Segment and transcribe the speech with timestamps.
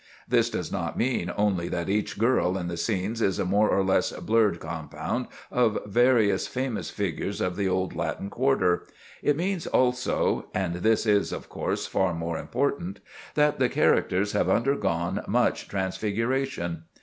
[0.27, 3.83] This does not mean only that each girl in the "Scenes" is a more or
[3.83, 8.87] less blurred compound of various famous figures of the old Latin Quarter;
[9.21, 15.67] it means, also—and this is, of course, far more important,—that the characters have undergone much
[15.67, 16.85] transfiguration.